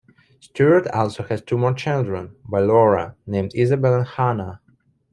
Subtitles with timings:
[0.39, 4.59] Stewart also has two more children, by Laura, named Isobel and Hannah.